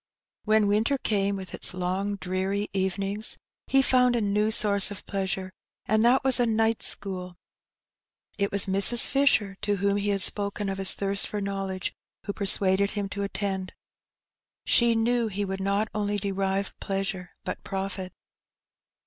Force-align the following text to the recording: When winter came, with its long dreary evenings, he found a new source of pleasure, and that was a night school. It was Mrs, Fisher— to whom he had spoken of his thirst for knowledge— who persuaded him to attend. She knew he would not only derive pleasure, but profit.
When 0.45 0.65
winter 0.67 0.97
came, 0.97 1.35
with 1.35 1.53
its 1.53 1.75
long 1.75 2.15
dreary 2.15 2.69
evenings, 2.73 3.37
he 3.67 3.83
found 3.83 4.15
a 4.15 4.19
new 4.21 4.49
source 4.49 4.89
of 4.89 5.05
pleasure, 5.05 5.51
and 5.85 6.01
that 6.01 6.23
was 6.23 6.39
a 6.39 6.47
night 6.47 6.81
school. 6.81 7.35
It 8.35 8.51
was 8.51 8.65
Mrs, 8.65 9.05
Fisher— 9.05 9.57
to 9.61 9.75
whom 9.75 9.97
he 9.97 10.09
had 10.09 10.21
spoken 10.21 10.69
of 10.69 10.79
his 10.79 10.95
thirst 10.95 11.27
for 11.27 11.39
knowledge— 11.39 11.93
who 12.25 12.33
persuaded 12.33 12.89
him 12.89 13.09
to 13.09 13.21
attend. 13.21 13.73
She 14.65 14.95
knew 14.95 15.27
he 15.27 15.45
would 15.45 15.61
not 15.61 15.87
only 15.93 16.17
derive 16.17 16.73
pleasure, 16.79 17.35
but 17.43 17.63
profit. 17.63 18.11